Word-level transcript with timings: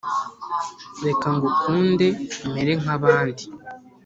Reka 1.05 1.27
ngukunde 1.35 2.07
mere 2.53 2.73
nkabandi 2.81 3.43